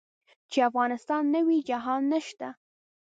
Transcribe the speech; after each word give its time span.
چې 0.51 0.59
افغانستان 0.69 1.23
نه 1.33 1.41
وي 1.47 1.59
جهان 1.69 2.01
نشته. 2.13 2.47